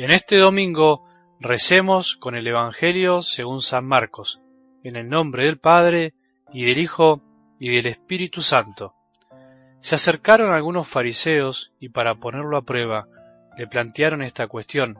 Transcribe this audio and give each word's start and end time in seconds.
En 0.00 0.10
este 0.10 0.38
domingo 0.38 1.04
recemos 1.40 2.16
con 2.16 2.34
el 2.34 2.46
Evangelio 2.46 3.20
según 3.20 3.60
San 3.60 3.84
Marcos, 3.84 4.40
en 4.82 4.96
el 4.96 5.10
nombre 5.10 5.44
del 5.44 5.58
Padre, 5.58 6.14
y 6.54 6.64
del 6.64 6.78
Hijo, 6.78 7.20
y 7.58 7.68
del 7.68 7.84
Espíritu 7.84 8.40
Santo. 8.40 8.94
Se 9.80 9.96
acercaron 9.96 10.52
algunos 10.52 10.88
fariseos 10.88 11.74
y 11.78 11.90
para 11.90 12.14
ponerlo 12.14 12.56
a 12.56 12.62
prueba 12.62 13.08
le 13.58 13.66
plantearon 13.66 14.22
esta 14.22 14.46
cuestión. 14.46 14.98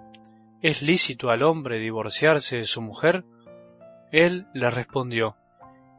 ¿Es 0.61 0.83
lícito 0.83 1.31
al 1.31 1.45
hombre 1.45 1.79
divorciarse 1.79 2.59
de 2.59 2.65
su 2.65 2.83
mujer? 2.83 3.25
Él 4.13 4.49
les 4.53 4.75
respondió, 4.75 5.35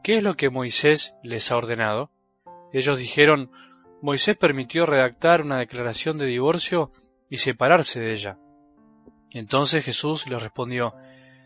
¿qué 0.04 0.18
es 0.18 0.22
lo 0.22 0.36
que 0.36 0.48
Moisés 0.48 1.16
les 1.24 1.50
ha 1.50 1.56
ordenado? 1.56 2.08
Ellos 2.72 3.00
dijeron, 3.00 3.50
Moisés 4.00 4.36
permitió 4.36 4.86
redactar 4.86 5.42
una 5.42 5.58
declaración 5.58 6.18
de 6.18 6.26
divorcio 6.26 6.92
y 7.28 7.38
separarse 7.38 8.00
de 8.00 8.12
ella. 8.12 8.38
Entonces 9.32 9.84
Jesús 9.84 10.26
les 10.28 10.42
respondió, 10.42 10.94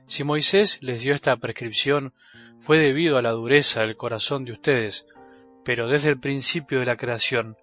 Si 0.07 0.25
Moisés 0.25 0.83
les 0.83 1.01
dio 1.01 1.15
esta 1.15 1.37
prescripción, 1.37 2.13
fue 2.59 2.79
debido 2.79 3.17
a 3.17 3.23
la 3.23 3.33
dureza 3.33 3.83
del 3.83 3.97
corazón 3.97 4.45
de 4.45 4.53
ustedes, 4.53 5.07
pero 5.65 5.89
desde 5.89 6.11
el 6.11 6.19
principio 6.19 6.81
de 6.81 6.87
la 6.87 6.97
creación, 6.97 7.57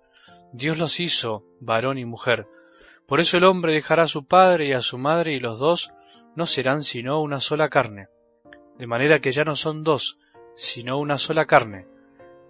Dios 0.53 0.77
los 0.77 0.99
hizo 0.99 1.43
varón 1.59 1.97
y 1.97 2.05
mujer. 2.05 2.47
Por 3.07 3.19
eso 3.19 3.37
el 3.37 3.43
hombre 3.43 3.73
dejará 3.73 4.03
a 4.03 4.07
su 4.07 4.25
padre 4.25 4.67
y 4.67 4.73
a 4.73 4.81
su 4.81 4.97
madre 4.97 5.33
y 5.33 5.39
los 5.39 5.59
dos 5.59 5.91
no 6.35 6.45
serán 6.45 6.83
sino 6.83 7.21
una 7.21 7.39
sola 7.39 7.69
carne. 7.69 8.07
De 8.77 8.87
manera 8.87 9.19
que 9.19 9.31
ya 9.31 9.43
no 9.43 9.55
son 9.55 9.83
dos, 9.83 10.19
sino 10.55 10.99
una 10.99 11.17
sola 11.17 11.45
carne. 11.45 11.87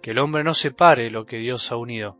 Que 0.00 0.12
el 0.12 0.18
hombre 0.18 0.44
no 0.44 0.54
separe 0.54 1.10
lo 1.10 1.26
que 1.26 1.38
Dios 1.38 1.72
ha 1.72 1.76
unido. 1.76 2.18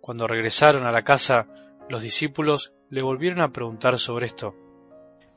Cuando 0.00 0.26
regresaron 0.26 0.86
a 0.86 0.90
la 0.90 1.02
casa, 1.02 1.46
los 1.88 2.02
discípulos 2.02 2.72
le 2.90 3.02
volvieron 3.02 3.40
a 3.40 3.52
preguntar 3.52 3.98
sobre 3.98 4.26
esto. 4.26 4.54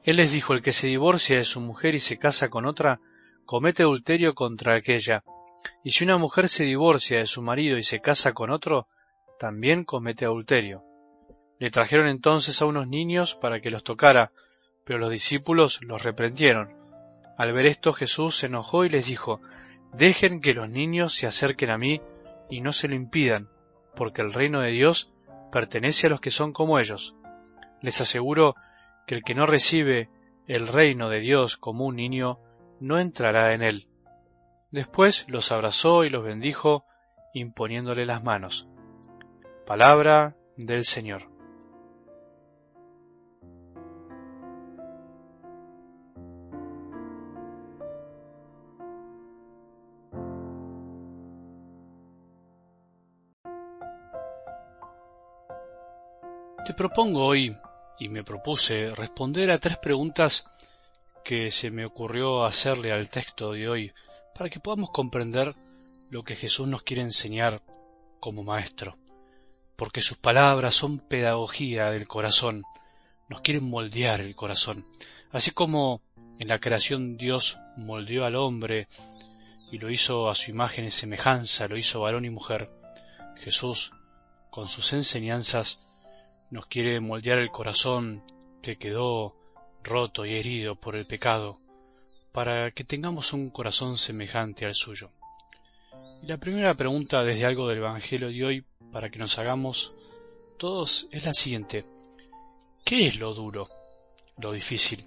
Él 0.06 0.18
les 0.18 0.32
dijo, 0.32 0.54
el 0.54 0.62
que 0.62 0.72
se 0.72 0.86
divorcia 0.86 1.38
de 1.38 1.44
su 1.44 1.60
mujer 1.60 1.96
y 1.96 2.00
se 2.00 2.20
casa 2.20 2.50
con 2.50 2.68
otra, 2.68 3.00
comete 3.44 3.82
adulterio 3.82 4.36
contra 4.36 4.76
aquella. 4.76 5.24
Y 5.84 5.90
si 5.90 6.04
una 6.04 6.20
mujer 6.20 6.48
se 6.48 6.64
divorcia 6.64 7.18
de 7.18 7.26
su 7.26 7.42
marido 7.42 7.76
y 7.76 7.82
se 7.82 8.02
casa 8.02 8.32
con 8.34 8.52
otro, 8.52 8.88
también 9.40 9.84
comete 9.84 10.26
adulterio. 10.26 10.84
Le 11.58 11.72
trajeron 11.72 12.08
entonces 12.08 12.62
a 12.62 12.68
unos 12.68 12.88
niños 12.88 13.34
para 13.34 13.62
que 13.62 13.72
los 13.72 13.84
tocara, 13.84 14.32
pero 14.86 15.00
los 15.00 15.10
discípulos 15.10 15.80
los 15.82 16.04
reprendieron. 16.04 16.76
Al 17.36 17.52
ver 17.54 17.66
esto 17.66 17.92
Jesús 17.92 18.38
se 18.38 18.46
enojó 18.46 18.86
y 18.86 18.90
les 18.90 19.08
dijo, 19.08 19.42
Dejen 19.92 20.40
que 20.40 20.54
los 20.54 20.70
niños 20.70 21.16
se 21.16 21.26
acerquen 21.26 21.72
a 21.72 21.80
mí 21.80 22.00
y 22.48 22.62
no 22.62 22.74
se 22.74 22.88
lo 22.88 22.94
impidan, 22.94 23.50
porque 23.96 24.22
el 24.22 24.34
reino 24.34 24.62
de 24.62 24.70
Dios 24.70 25.12
pertenece 25.52 26.06
a 26.06 26.10
los 26.12 26.22
que 26.22 26.30
son 26.30 26.54
como 26.54 26.78
ellos. 26.78 27.16
Les 27.82 28.00
aseguro 28.02 28.56
que 29.06 29.16
el 29.16 29.24
que 29.24 29.36
no 29.36 29.46
recibe 29.46 30.10
el 30.48 30.68
reino 30.68 31.10
de 31.10 31.20
Dios 31.20 31.58
como 31.58 31.86
un 31.86 31.96
niño, 31.96 32.40
no 32.80 33.00
entrará 33.00 33.54
en 33.54 33.62
él. 33.62 33.88
Después 34.72 35.26
los 35.30 35.52
abrazó 35.52 36.04
y 36.04 36.10
los 36.10 36.24
bendijo, 36.24 36.86
imponiéndole 37.34 38.06
las 38.06 38.24
manos. 38.24 38.68
Palabra 39.66 40.36
del 40.58 40.84
Señor. 40.84 41.30
Te 56.66 56.74
propongo 56.74 57.24
hoy 57.24 57.56
y 58.00 58.10
me 58.10 58.24
propuse 58.24 58.94
responder 58.96 59.52
a 59.52 59.60
tres 59.60 59.78
preguntas 59.78 60.46
que 61.24 61.52
se 61.52 61.72
me 61.72 61.86
ocurrió 61.86 62.46
hacerle 62.46 62.92
al 62.92 63.10
texto 63.10 63.54
de 63.54 63.68
hoy 63.68 63.94
para 64.36 64.50
que 64.50 64.60
podamos 64.60 64.92
comprender 64.92 65.56
lo 66.10 66.24
que 66.24 66.36
Jesús 66.36 66.68
nos 66.68 66.84
quiere 66.84 67.02
enseñar 67.02 67.62
como 68.20 68.44
maestro, 68.44 68.98
porque 69.76 70.02
sus 70.02 70.18
palabras 70.18 70.76
son 70.76 71.00
pedagogía 71.00 71.90
del 71.92 72.08
corazón, 72.08 72.64
nos 73.30 73.42
quieren 73.42 73.70
moldear 73.70 74.22
el 74.22 74.36
corazón, 74.36 74.86
así 75.32 75.52
como 75.52 76.02
en 76.38 76.48
la 76.48 76.60
creación 76.60 77.18
Dios 77.18 77.58
moldeó 77.78 78.26
al 78.26 78.36
hombre 78.36 78.88
y 79.72 79.80
lo 79.80 79.90
hizo 79.90 80.30
a 80.30 80.36
su 80.36 80.52
imagen 80.52 80.86
y 80.86 80.92
semejanza, 80.92 81.68
lo 81.68 81.78
hizo 81.78 82.02
varón 82.02 82.26
y 82.26 82.30
mujer, 82.30 82.70
Jesús, 83.38 83.92
con 84.52 84.68
sus 84.68 84.94
enseñanzas, 84.94 85.95
nos 86.56 86.68
quiere 86.68 87.02
moldear 87.02 87.40
el 87.40 87.52
corazón 87.52 88.24
que 88.62 88.78
quedó 88.78 89.36
roto 89.84 90.26
y 90.26 90.36
herido 90.36 90.76
por 90.76 90.96
el 90.96 91.06
pecado, 91.06 91.60
para 92.32 92.72
que 92.72 92.86
tengamos 92.86 93.34
un 93.34 93.50
corazón 93.50 93.98
semejante 93.98 94.66
al 94.66 94.74
suyo. 94.74 95.12
Y 96.24 96.28
la 96.28 96.38
primera 96.38 96.74
pregunta 96.74 97.26
desde 97.26 97.46
algo 97.46 97.68
del 97.68 97.80
Evangelio 97.80 98.30
de 98.30 98.46
hoy, 98.46 98.66
para 98.94 99.10
que 99.10 99.20
nos 99.20 99.38
hagamos 99.38 99.92
todos, 100.58 101.10
es 101.12 101.26
la 101.26 101.34
siguiente. 101.34 101.84
¿Qué 102.86 103.08
es 103.08 103.20
lo 103.20 103.34
duro, 103.34 103.68
lo 104.38 104.54
difícil? 104.54 105.04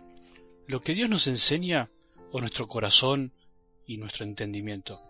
¿Lo 0.66 0.82
que 0.82 0.94
Dios 0.94 1.08
nos 1.08 1.28
enseña 1.28 1.88
o 2.30 2.40
nuestro 2.40 2.68
corazón 2.68 3.32
y 3.86 3.96
nuestro 3.96 4.26
entendimiento? 4.26 5.00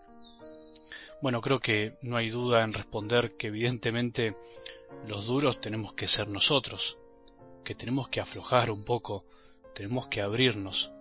Bueno, 1.21 1.41
creo 1.41 1.59
que 1.59 1.97
no 2.01 2.15
hay 2.15 2.29
duda 2.29 2.63
en 2.63 2.71
responder 2.71 3.35
que 3.35 3.47
evidentemente 3.47 4.35
los 5.07 5.25
duros 5.25 5.61
tenemos 5.61 5.93
que 5.93 6.07
ser 6.07 6.27
nosotros, 6.27 6.97
que 7.63 7.75
tenemos 7.75 8.07
que 8.09 8.19
aflojar 8.19 8.71
un 8.71 8.83
poco, 8.83 9.25
tenemos 9.73 10.07
que 10.07 10.21
abrirnos 10.21 10.91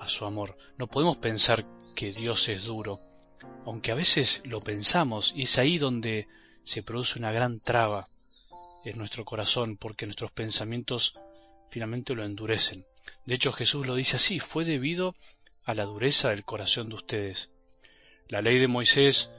a 0.00 0.08
su 0.08 0.24
amor. 0.24 0.56
No 0.78 0.86
podemos 0.86 1.16
pensar 1.16 1.64
que 1.94 2.12
Dios 2.12 2.48
es 2.48 2.64
duro, 2.64 3.00
aunque 3.64 3.92
a 3.92 3.96
veces 3.96 4.42
lo 4.44 4.60
pensamos 4.60 5.32
y 5.36 5.42
es 5.42 5.58
ahí 5.58 5.78
donde 5.78 6.26
se 6.64 6.82
produce 6.82 7.18
una 7.18 7.32
gran 7.32 7.60
traba 7.60 8.08
en 8.84 8.98
nuestro 8.98 9.24
corazón 9.24 9.76
porque 9.76 10.06
nuestros 10.06 10.32
pensamientos 10.32 11.18
finalmente 11.70 12.14
lo 12.14 12.24
endurecen. 12.24 12.86
De 13.26 13.34
hecho 13.34 13.52
Jesús 13.52 13.86
lo 13.86 13.94
dice 13.94 14.16
así, 14.16 14.38
fue 14.38 14.64
debido 14.64 15.14
a 15.64 15.74
la 15.74 15.84
dureza 15.84 16.30
del 16.30 16.44
corazón 16.44 16.88
de 16.88 16.96
ustedes. 16.96 17.50
La 18.28 18.42
ley 18.42 18.58
de 18.58 18.68
Moisés 18.68 19.30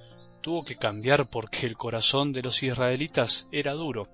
tuvo 0.43 0.65
que 0.65 0.75
cambiar 0.75 1.25
porque 1.25 1.65
el 1.65 1.77
corazón 1.77 2.33
de 2.33 2.43
los 2.43 2.61
israelitas 2.61 3.47
era 3.51 3.71
duro, 3.71 4.09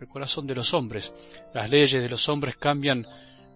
el 0.00 0.08
corazón 0.08 0.46
de 0.46 0.54
los 0.54 0.72
hombres. 0.72 1.14
Las 1.52 1.68
leyes 1.68 2.02
de 2.02 2.08
los 2.08 2.28
hombres 2.30 2.56
cambian 2.56 3.06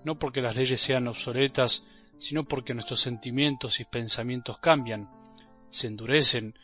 no 0.05 0.19
porque 0.19 0.43
las 0.43 0.55
leyes 0.55 0.81
sean 0.81 1.09
obsoletas, 1.09 1.87
sino 2.19 2.45
porque 2.45 2.75
nuestros 2.75 3.01
sentimientos 3.01 3.81
y 3.81 3.85
pensamientos 3.85 4.59
cambian, 4.59 5.11
se 5.71 5.87
endurecen 5.87 6.55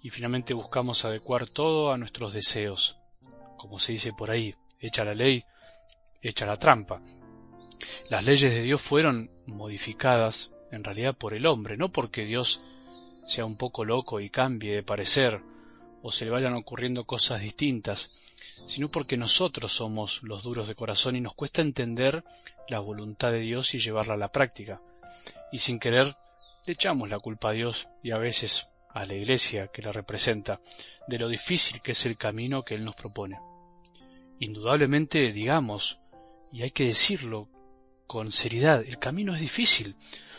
y 0.00 0.10
finalmente 0.10 0.54
buscamos 0.54 1.04
adecuar 1.04 1.48
todo 1.48 1.92
a 1.92 1.98
nuestros 1.98 2.32
deseos. 2.32 2.96
Como 3.58 3.80
se 3.80 3.92
dice 3.92 4.12
por 4.12 4.30
ahí, 4.30 4.54
echa 4.78 5.04
la 5.04 5.14
ley, 5.14 5.44
echa 6.20 6.46
la 6.46 6.58
trampa. 6.58 7.02
Las 8.08 8.24
leyes 8.24 8.54
de 8.54 8.62
Dios 8.62 8.80
fueron 8.80 9.32
modificadas 9.46 10.52
en 10.70 10.84
realidad 10.84 11.16
por 11.16 11.34
el 11.34 11.46
hombre, 11.46 11.76
no 11.76 11.90
porque 11.90 12.24
Dios 12.24 12.62
sea 13.26 13.44
un 13.44 13.56
poco 13.56 13.84
loco 13.84 14.20
y 14.20 14.30
cambie 14.30 14.74
de 14.74 14.82
parecer, 14.82 15.40
o 16.02 16.10
se 16.10 16.24
le 16.24 16.30
vayan 16.30 16.54
ocurriendo 16.54 17.04
cosas 17.04 17.40
distintas, 17.40 18.12
sino 18.66 18.88
porque 18.88 19.16
nosotros 19.16 19.72
somos 19.72 20.22
los 20.22 20.42
duros 20.42 20.68
de 20.68 20.74
corazón 20.74 21.16
y 21.16 21.20
nos 21.20 21.34
cuesta 21.34 21.62
entender 21.62 22.24
la 22.68 22.80
voluntad 22.80 23.32
de 23.32 23.40
Dios 23.40 23.74
y 23.74 23.78
llevarla 23.78 24.14
a 24.14 24.18
la 24.18 24.32
práctica. 24.32 24.80
Y 25.50 25.58
sin 25.58 25.78
querer 25.78 26.14
le 26.66 26.72
echamos 26.72 27.08
la 27.08 27.18
culpa 27.18 27.50
a 27.50 27.52
Dios 27.52 27.88
y 28.02 28.12
a 28.12 28.18
veces 28.18 28.68
a 28.90 29.04
la 29.04 29.14
iglesia 29.14 29.68
que 29.68 29.82
la 29.82 29.92
representa 29.92 30.60
de 31.08 31.18
lo 31.18 31.28
difícil 31.28 31.80
que 31.82 31.92
es 31.92 32.06
el 32.06 32.16
camino 32.16 32.64
que 32.64 32.74
Él 32.74 32.84
nos 32.84 32.94
propone. 32.94 33.38
Indudablemente 34.38 35.32
digamos, 35.32 36.00
y 36.52 36.62
hay 36.62 36.70
que 36.70 36.84
decirlo 36.84 37.48
con 38.12 38.30
seriedad, 38.30 38.84
el 38.86 38.98
camino 38.98 39.34
es 39.34 39.40
difícil, 39.40 39.94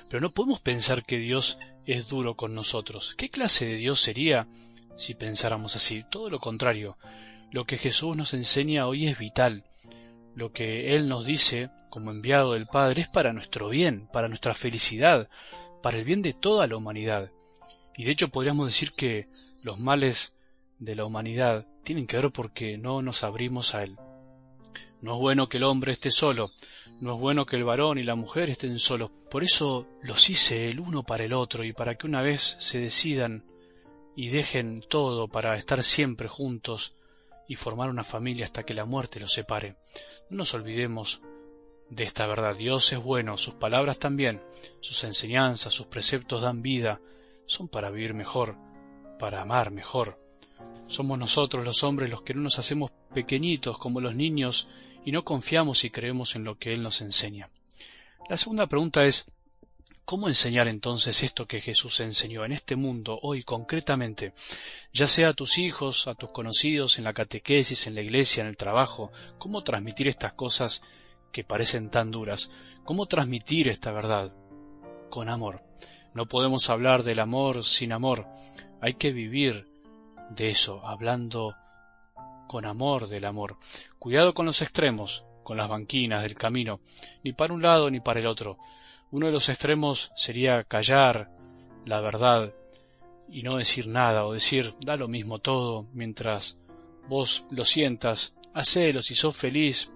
pero 0.07 0.21
no 0.21 0.29
podemos 0.29 0.59
pensar 0.59 1.03
que 1.03 1.17
Dios 1.17 1.57
es 1.87 2.07
duro 2.07 2.35
con 2.35 2.53
nosotros. 2.53 3.15
¿Qué 3.17 3.31
clase 3.31 3.65
de 3.65 3.77
Dios 3.77 3.99
sería 3.99 4.47
si 4.95 5.15
pensáramos 5.15 5.75
así? 5.75 6.03
Todo 6.11 6.29
lo 6.29 6.37
contrario. 6.37 6.99
Lo 7.49 7.65
que 7.65 7.79
Jesús 7.79 8.15
nos 8.15 8.35
enseña 8.35 8.85
hoy 8.85 9.07
es 9.07 9.17
vital. 9.17 9.63
Lo 10.35 10.51
que 10.51 10.95
Él 10.95 11.09
nos 11.09 11.25
dice 11.25 11.71
como 11.89 12.11
enviado 12.11 12.53
del 12.53 12.67
Padre 12.67 13.01
es 13.01 13.07
para 13.07 13.33
nuestro 13.33 13.69
bien, 13.69 14.07
para 14.13 14.27
nuestra 14.27 14.53
felicidad, 14.53 15.27
para 15.81 15.97
el 15.97 16.03
bien 16.03 16.21
de 16.21 16.33
toda 16.33 16.67
la 16.67 16.77
humanidad. 16.77 17.31
Y 17.97 18.03
de 18.03 18.11
hecho 18.11 18.29
podríamos 18.29 18.67
decir 18.67 18.93
que 18.93 19.25
los 19.63 19.79
males 19.79 20.35
de 20.77 20.93
la 20.93 21.05
humanidad 21.05 21.65
tienen 21.83 22.05
que 22.05 22.17
ver 22.17 22.31
porque 22.31 22.77
no 22.77 23.01
nos 23.01 23.23
abrimos 23.23 23.73
a 23.73 23.81
Él. 23.81 23.97
No 25.03 25.15
es 25.15 25.19
bueno 25.19 25.49
que 25.49 25.57
el 25.57 25.65
hombre 25.65 25.91
esté 25.91 26.11
solo, 26.11 26.51
no 27.01 27.15
es 27.15 27.19
bueno 27.19 27.45
que 27.45 27.57
el 27.57 27.65
varón 27.65 27.97
y 27.97 28.03
la 28.03 28.15
mujer 28.15 28.49
estén 28.49 28.79
solos. 28.79 29.11
Por 29.29 29.43
eso 29.43 29.85
los 30.01 30.29
hice 30.29 30.69
el 30.69 30.79
uno 30.79 31.03
para 31.03 31.25
el 31.25 31.33
otro 31.33 31.65
y 31.65 31.73
para 31.73 31.95
que 31.95 32.07
una 32.07 32.21
vez 32.21 32.55
se 32.59 32.79
decidan 32.79 33.43
y 34.15 34.29
dejen 34.29 34.81
todo 34.87 35.27
para 35.27 35.57
estar 35.57 35.83
siempre 35.83 36.29
juntos 36.29 36.95
y 37.49 37.57
formar 37.57 37.89
una 37.89 38.05
familia 38.05 38.45
hasta 38.45 38.63
que 38.63 38.73
la 38.73 38.85
muerte 38.85 39.19
los 39.19 39.33
separe. 39.33 39.75
No 40.29 40.37
nos 40.37 40.53
olvidemos 40.53 41.21
de 41.89 42.05
esta 42.05 42.25
verdad. 42.25 42.55
Dios 42.55 42.93
es 42.93 43.03
bueno, 43.03 43.37
sus 43.37 43.55
palabras 43.55 43.99
también, 43.99 44.39
sus 44.79 45.03
enseñanzas, 45.03 45.73
sus 45.73 45.87
preceptos 45.87 46.43
dan 46.43 46.61
vida, 46.61 47.01
son 47.45 47.67
para 47.67 47.89
vivir 47.89 48.13
mejor, 48.13 48.55
para 49.19 49.41
amar 49.41 49.69
mejor. 49.69 50.17
Somos 50.87 51.19
nosotros 51.19 51.65
los 51.65 51.83
hombres 51.83 52.09
los 52.09 52.21
que 52.21 52.33
no 52.33 52.43
nos 52.43 52.57
hacemos 52.57 52.89
pequeñitos 53.13 53.77
como 53.77 53.99
los 53.99 54.15
niños 54.15 54.69
y 55.05 55.11
no 55.11 55.23
confiamos 55.23 55.83
y 55.83 55.89
creemos 55.89 56.35
en 56.35 56.43
lo 56.43 56.57
que 56.57 56.73
Él 56.73 56.83
nos 56.83 57.01
enseña. 57.01 57.49
La 58.29 58.37
segunda 58.37 58.67
pregunta 58.67 59.05
es, 59.05 59.31
¿cómo 60.05 60.27
enseñar 60.27 60.67
entonces 60.67 61.23
esto 61.23 61.45
que 61.45 61.61
Jesús 61.61 61.99
enseñó 61.99 62.45
en 62.45 62.53
este 62.53 62.75
mundo 62.75 63.19
hoy 63.21 63.43
concretamente, 63.43 64.33
ya 64.93 65.07
sea 65.07 65.29
a 65.29 65.33
tus 65.33 65.57
hijos, 65.57 66.07
a 66.07 66.15
tus 66.15 66.31
conocidos, 66.31 66.97
en 66.97 67.03
la 67.03 67.13
catequesis, 67.13 67.87
en 67.87 67.95
la 67.95 68.01
iglesia, 68.01 68.41
en 68.41 68.47
el 68.47 68.57
trabajo? 68.57 69.11
¿Cómo 69.37 69.63
transmitir 69.63 70.07
estas 70.07 70.33
cosas 70.33 70.83
que 71.33 71.43
parecen 71.43 71.89
tan 71.89 72.11
duras. 72.11 72.49
¿Cómo 72.85 73.07
transmitir 73.07 73.67
esta 73.67 73.91
verdad? 73.91 74.31
Con 75.09 75.27
amor. 75.27 75.61
No 76.13 76.27
podemos 76.27 76.69
hablar 76.69 77.03
del 77.03 77.19
amor 77.19 77.65
sin 77.65 77.91
amor. 77.91 78.27
Hay 78.79 78.93
que 78.93 79.11
vivir 79.11 79.67
de 80.29 80.51
eso, 80.51 80.85
hablando 80.85 81.55
con 82.53 82.67
amor 82.67 83.07
del 83.07 83.25
amor. 83.25 83.57
Cuidado 83.97 84.35
con 84.35 84.45
los 84.45 84.61
extremos, 84.61 85.25
con 85.41 85.57
las 85.57 85.67
banquinas 85.67 86.21
del 86.21 86.35
camino, 86.35 86.81
ni 87.23 87.33
para 87.33 87.51
un 87.51 87.63
lado 87.63 87.89
ni 87.89 87.99
para 87.99 88.19
el 88.19 88.27
otro. 88.27 88.59
Uno 89.09 89.25
de 89.25 89.31
los 89.31 89.49
extremos 89.49 90.11
sería 90.15 90.63
callar 90.63 91.31
la 91.87 91.99
verdad 91.99 92.53
y 93.27 93.41
no 93.41 93.57
decir 93.57 93.87
nada, 93.87 94.27
o 94.27 94.33
decir 94.33 94.75
da 94.85 94.97
lo 94.97 95.07
mismo 95.07 95.39
todo 95.39 95.87
mientras 95.93 96.59
vos 97.07 97.47
lo 97.49 97.65
sientas, 97.65 98.35
hacelo 98.53 99.01
si 99.01 99.15
sos 99.15 99.35
feliz, 99.35 99.91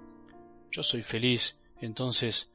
yo 0.72 0.82
soy 0.82 1.04
feliz, 1.04 1.60
entonces 1.80 2.52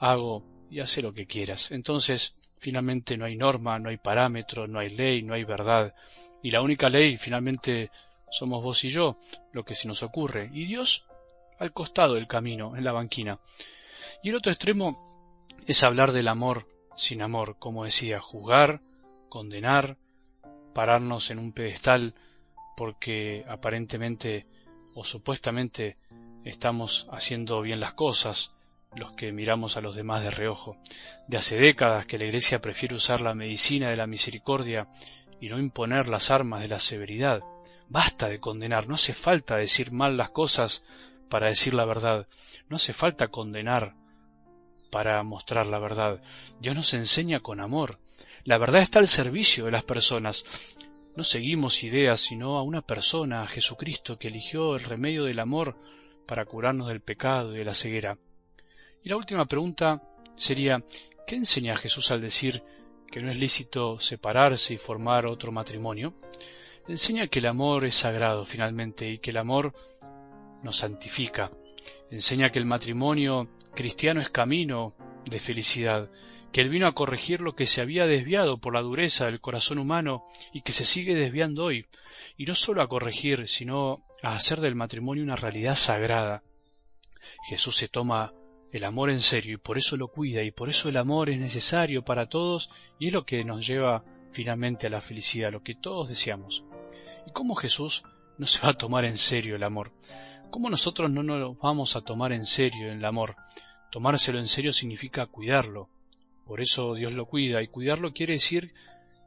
hago 0.00 0.42
y 0.68 0.80
hace 0.80 1.00
lo 1.00 1.14
que 1.14 1.26
quieras. 1.26 1.70
Entonces, 1.70 2.34
finalmente 2.58 3.16
no 3.16 3.24
hay 3.24 3.36
norma, 3.36 3.78
no 3.78 3.88
hay 3.88 3.98
parámetro, 3.98 4.66
no 4.66 4.80
hay 4.80 4.90
ley, 4.90 5.22
no 5.22 5.32
hay 5.32 5.44
verdad. 5.44 5.94
Y 6.42 6.50
la 6.50 6.60
única 6.60 6.88
ley, 6.88 7.16
finalmente, 7.16 7.92
somos 8.30 8.62
vos 8.62 8.84
y 8.84 8.88
yo, 8.88 9.18
lo 9.52 9.64
que 9.64 9.74
se 9.74 9.88
nos 9.88 10.02
ocurre. 10.02 10.50
Y 10.52 10.66
Dios 10.66 11.06
al 11.58 11.72
costado 11.72 12.14
del 12.14 12.26
camino, 12.26 12.76
en 12.76 12.84
la 12.84 12.92
banquina. 12.92 13.38
Y 14.22 14.30
el 14.30 14.36
otro 14.36 14.52
extremo 14.52 15.46
es 15.66 15.82
hablar 15.82 16.12
del 16.12 16.28
amor 16.28 16.68
sin 16.96 17.22
amor, 17.22 17.56
como 17.58 17.84
decía, 17.84 18.20
juzgar, 18.20 18.80
condenar, 19.28 19.96
pararnos 20.72 21.30
en 21.30 21.38
un 21.38 21.52
pedestal 21.52 22.14
porque 22.76 23.44
aparentemente 23.48 24.46
o 24.94 25.04
supuestamente 25.04 25.96
estamos 26.44 27.08
haciendo 27.10 27.60
bien 27.62 27.80
las 27.80 27.94
cosas, 27.94 28.54
los 28.94 29.12
que 29.12 29.32
miramos 29.32 29.76
a 29.76 29.80
los 29.80 29.96
demás 29.96 30.22
de 30.22 30.30
reojo. 30.30 30.76
De 31.26 31.36
hace 31.36 31.56
décadas 31.56 32.06
que 32.06 32.18
la 32.18 32.26
Iglesia 32.26 32.60
prefiere 32.60 32.94
usar 32.94 33.20
la 33.20 33.34
medicina 33.34 33.90
de 33.90 33.96
la 33.96 34.06
misericordia 34.06 34.88
y 35.40 35.48
no 35.48 35.58
imponer 35.58 36.06
las 36.08 36.30
armas 36.30 36.60
de 36.60 36.68
la 36.68 36.78
severidad. 36.78 37.42
Basta 37.88 38.28
de 38.28 38.40
condenar, 38.40 38.88
no 38.88 38.94
hace 38.94 39.12
falta 39.12 39.56
decir 39.56 39.92
mal 39.92 40.16
las 40.16 40.30
cosas 40.30 40.84
para 41.28 41.48
decir 41.48 41.74
la 41.74 41.84
verdad, 41.84 42.26
no 42.68 42.76
hace 42.76 42.92
falta 42.92 43.28
condenar 43.28 43.94
para 44.90 45.22
mostrar 45.22 45.66
la 45.66 45.78
verdad. 45.78 46.22
Dios 46.60 46.76
nos 46.76 46.94
enseña 46.94 47.40
con 47.40 47.60
amor. 47.60 47.98
La 48.44 48.58
verdad 48.58 48.82
está 48.82 49.00
al 49.00 49.08
servicio 49.08 49.64
de 49.64 49.72
las 49.72 49.82
personas. 49.82 50.44
No 51.16 51.24
seguimos 51.24 51.82
ideas, 51.82 52.20
sino 52.20 52.58
a 52.58 52.62
una 52.62 52.82
persona, 52.82 53.42
a 53.42 53.46
Jesucristo, 53.46 54.18
que 54.18 54.28
eligió 54.28 54.76
el 54.76 54.84
remedio 54.84 55.24
del 55.24 55.40
amor 55.40 55.76
para 56.26 56.44
curarnos 56.44 56.88
del 56.88 57.00
pecado 57.00 57.54
y 57.54 57.58
de 57.58 57.64
la 57.64 57.74
ceguera. 57.74 58.18
Y 59.02 59.08
la 59.08 59.16
última 59.16 59.46
pregunta 59.46 60.02
sería, 60.36 60.82
¿qué 61.26 61.36
enseña 61.36 61.76
Jesús 61.76 62.10
al 62.10 62.20
decir 62.20 62.62
que 63.10 63.20
no 63.20 63.30
es 63.30 63.38
lícito 63.38 63.98
separarse 63.98 64.74
y 64.74 64.78
formar 64.78 65.26
otro 65.26 65.52
matrimonio? 65.52 66.14
Enseña 66.86 67.28
que 67.28 67.38
el 67.38 67.46
amor 67.46 67.86
es 67.86 67.94
sagrado 67.94 68.44
finalmente 68.44 69.08
y 69.08 69.18
que 69.18 69.30
el 69.30 69.38
amor 69.38 69.72
nos 70.62 70.76
santifica. 70.76 71.50
Enseña 72.10 72.50
que 72.50 72.58
el 72.58 72.66
matrimonio 72.66 73.48
cristiano 73.74 74.20
es 74.20 74.28
camino 74.28 74.94
de 75.24 75.38
felicidad, 75.38 76.10
que 76.52 76.60
Él 76.60 76.68
vino 76.68 76.86
a 76.86 76.94
corregir 76.94 77.40
lo 77.40 77.56
que 77.56 77.64
se 77.64 77.80
había 77.80 78.06
desviado 78.06 78.58
por 78.58 78.74
la 78.74 78.82
dureza 78.82 79.24
del 79.24 79.40
corazón 79.40 79.78
humano 79.78 80.24
y 80.52 80.60
que 80.60 80.72
se 80.72 80.84
sigue 80.84 81.14
desviando 81.14 81.64
hoy, 81.64 81.86
y 82.36 82.44
no 82.44 82.54
solo 82.54 82.82
a 82.82 82.88
corregir, 82.88 83.48
sino 83.48 84.04
a 84.22 84.34
hacer 84.34 84.60
del 84.60 84.74
matrimonio 84.74 85.24
una 85.24 85.36
realidad 85.36 85.76
sagrada. 85.76 86.42
Jesús 87.48 87.76
se 87.76 87.88
toma 87.88 88.34
el 88.72 88.84
amor 88.84 89.08
en 89.08 89.22
serio 89.22 89.54
y 89.54 89.58
por 89.58 89.78
eso 89.78 89.96
lo 89.96 90.08
cuida 90.08 90.42
y 90.42 90.50
por 90.50 90.68
eso 90.68 90.90
el 90.90 90.98
amor 90.98 91.30
es 91.30 91.40
necesario 91.40 92.04
para 92.04 92.28
todos 92.28 92.68
y 92.98 93.06
es 93.06 93.12
lo 93.14 93.24
que 93.24 93.42
nos 93.42 93.66
lleva 93.66 94.04
finalmente 94.32 94.88
a 94.88 94.90
la 94.90 95.00
felicidad, 95.00 95.52
lo 95.52 95.62
que 95.62 95.74
todos 95.74 96.08
deseamos. 96.08 96.64
¿Y 97.26 97.32
cómo 97.32 97.54
Jesús 97.54 98.04
no 98.38 98.46
se 98.46 98.60
va 98.60 98.70
a 98.70 98.78
tomar 98.78 99.04
en 99.04 99.18
serio 99.18 99.56
el 99.56 99.62
amor? 99.62 99.92
¿Cómo 100.50 100.70
nosotros 100.70 101.10
no 101.10 101.22
nos 101.22 101.58
vamos 101.58 101.96
a 101.96 102.00
tomar 102.00 102.32
en 102.32 102.46
serio 102.46 102.92
el 102.92 103.04
amor? 103.04 103.36
Tomárselo 103.90 104.38
en 104.38 104.48
serio 104.48 104.72
significa 104.72 105.26
cuidarlo, 105.26 105.88
por 106.44 106.60
eso 106.60 106.94
Dios 106.94 107.14
lo 107.14 107.26
cuida 107.26 107.62
y 107.62 107.68
cuidarlo 107.68 108.12
quiere 108.12 108.34
decir 108.34 108.72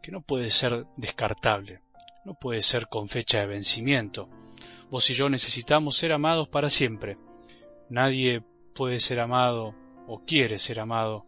que 0.03 0.11
no 0.11 0.21
puede 0.21 0.51
ser 0.51 0.85
descartable, 0.97 1.81
no 2.25 2.35
puede 2.35 2.61
ser 2.61 2.87
con 2.87 3.09
fecha 3.09 3.39
de 3.39 3.47
vencimiento. 3.47 4.29
Vos 4.89 5.09
y 5.09 5.15
yo 5.15 5.27
necesitamos 5.27 5.97
ser 5.97 6.13
amados 6.13 6.47
para 6.47 6.69
siempre. 6.69 7.17
Nadie 7.89 8.43
puede 8.75 8.99
ser 8.99 9.19
amado 9.19 9.75
o 10.07 10.23
quiere 10.25 10.59
ser 10.59 10.79
amado 10.79 11.23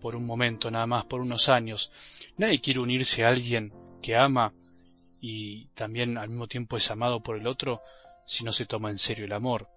por 0.00 0.16
un 0.16 0.24
momento 0.24 0.70
nada 0.70 0.86
más, 0.86 1.04
por 1.04 1.20
unos 1.20 1.48
años. 1.48 1.92
Nadie 2.38 2.60
quiere 2.60 2.80
unirse 2.80 3.24
a 3.24 3.28
alguien 3.28 3.72
que 4.00 4.16
ama 4.16 4.54
y 5.20 5.66
también 5.74 6.18
al 6.18 6.28
mismo 6.28 6.48
tiempo 6.48 6.76
es 6.76 6.90
amado 6.90 7.22
por 7.22 7.36
el 7.36 7.46
otro 7.46 7.82
si 8.26 8.44
no 8.44 8.52
se 8.52 8.66
toma 8.66 8.90
en 8.90 8.98
serio 8.98 9.24
el 9.24 9.32
amor 9.32 9.68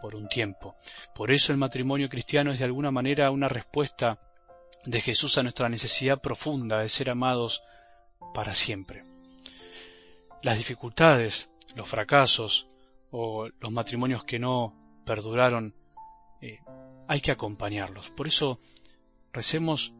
por 0.00 0.14
un 0.14 0.28
tiempo. 0.28 0.76
Por 1.14 1.30
eso 1.30 1.52
el 1.52 1.58
matrimonio 1.58 2.08
cristiano 2.08 2.52
es 2.52 2.58
de 2.58 2.64
alguna 2.64 2.90
manera 2.90 3.30
una 3.30 3.48
respuesta 3.48 4.18
de 4.84 5.00
Jesús 5.00 5.36
a 5.38 5.42
nuestra 5.42 5.68
necesidad 5.68 6.20
profunda 6.20 6.80
de 6.80 6.88
ser 6.88 7.10
amados 7.10 7.62
para 8.34 8.54
siempre. 8.54 9.04
Las 10.42 10.58
dificultades, 10.58 11.50
los 11.74 11.88
fracasos 11.88 12.68
o 13.10 13.48
los 13.60 13.72
matrimonios 13.72 14.24
que 14.24 14.38
no 14.38 14.74
perduraron, 15.04 15.74
eh, 16.40 16.60
hay 17.08 17.20
que 17.20 17.32
acompañarlos. 17.32 18.10
Por 18.10 18.26
eso 18.26 18.60
recemos 19.32 19.92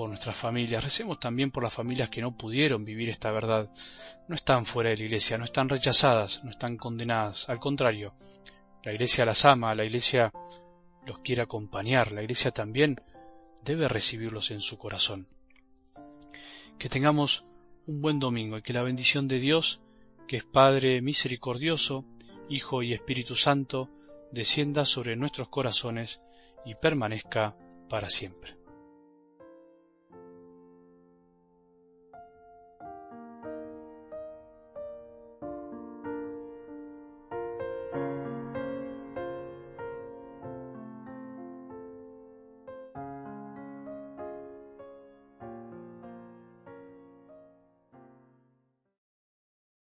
por 0.00 0.08
nuestras 0.08 0.38
familias, 0.38 0.82
recemos 0.82 1.20
también 1.20 1.50
por 1.50 1.62
las 1.62 1.74
familias 1.74 2.08
que 2.08 2.22
no 2.22 2.32
pudieron 2.32 2.86
vivir 2.86 3.10
esta 3.10 3.30
verdad. 3.32 3.70
No 4.28 4.34
están 4.34 4.64
fuera 4.64 4.88
de 4.88 4.96
la 4.96 5.04
iglesia, 5.04 5.36
no 5.36 5.44
están 5.44 5.68
rechazadas, 5.68 6.42
no 6.42 6.48
están 6.48 6.78
condenadas. 6.78 7.50
Al 7.50 7.58
contrario, 7.58 8.14
la 8.82 8.94
iglesia 8.94 9.26
las 9.26 9.44
ama, 9.44 9.74
la 9.74 9.84
iglesia 9.84 10.32
los 11.04 11.18
quiere 11.18 11.42
acompañar, 11.42 12.12
la 12.12 12.22
iglesia 12.22 12.50
también 12.50 12.98
debe 13.62 13.88
recibirlos 13.88 14.50
en 14.52 14.62
su 14.62 14.78
corazón. 14.78 15.28
Que 16.78 16.88
tengamos 16.88 17.44
un 17.86 18.00
buen 18.00 18.20
domingo 18.20 18.56
y 18.56 18.62
que 18.62 18.72
la 18.72 18.82
bendición 18.82 19.28
de 19.28 19.38
Dios, 19.38 19.82
que 20.26 20.38
es 20.38 20.44
Padre 20.44 21.02
misericordioso, 21.02 22.06
Hijo 22.48 22.82
y 22.82 22.94
Espíritu 22.94 23.36
Santo, 23.36 23.90
descienda 24.32 24.86
sobre 24.86 25.14
nuestros 25.16 25.50
corazones 25.50 26.22
y 26.64 26.74
permanezca 26.74 27.54
para 27.90 28.08
siempre. 28.08 28.59